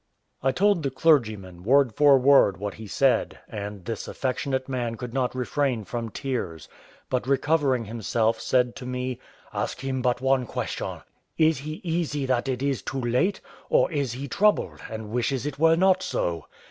I 0.41 0.51
told 0.51 0.81
the 0.81 0.89
clergyman, 0.89 1.61
word 1.63 1.93
for 1.93 2.17
word, 2.17 2.57
what 2.57 2.73
he 2.73 2.87
said, 2.87 3.37
and 3.47 3.85
this 3.85 4.07
affectionate 4.07 4.67
man 4.67 4.95
could 4.97 5.13
not 5.13 5.35
refrain 5.35 5.83
from 5.83 6.09
tears; 6.09 6.67
but, 7.07 7.27
recovering 7.27 7.85
himself, 7.85 8.41
said 8.41 8.75
to 8.77 8.87
me, 8.87 9.19
"Ask 9.53 9.81
him 9.81 10.01
but 10.01 10.19
one 10.19 10.47
question. 10.47 11.01
Is 11.37 11.59
he 11.59 11.81
easy 11.83 12.25
that 12.25 12.47
it 12.49 12.63
is 12.63 12.81
too 12.81 12.99
late; 12.99 13.41
or 13.69 13.91
is 13.91 14.13
he 14.13 14.27
troubled, 14.27 14.79
and 14.89 15.11
wishes 15.11 15.45
it 15.45 15.59
were 15.59 15.75
not 15.75 16.01
so?" 16.01 16.47